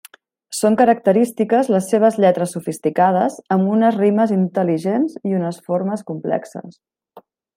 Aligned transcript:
Són 0.59 0.77
característiques 0.77 1.69
les 1.73 1.89
seves 1.91 2.17
lletres 2.25 2.55
sofisticades, 2.57 3.37
amb 3.57 3.69
unes 3.75 3.99
rimes 4.01 4.33
intel·ligents 4.39 5.21
i 5.33 5.37
unes 5.41 5.61
formes 5.69 6.07
complexes. 6.13 6.83